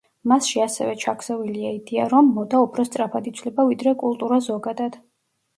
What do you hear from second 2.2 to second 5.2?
მოდა უფრო სწრაფად იცვლება, ვიდრე კულტურა ზოგადად.